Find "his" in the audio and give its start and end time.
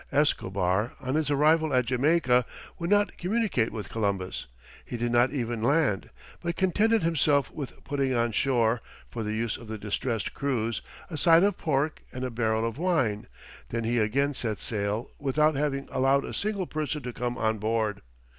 1.13-1.29